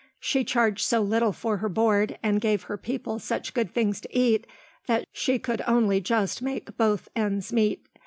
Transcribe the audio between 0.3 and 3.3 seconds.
charged so little for her board and gave her people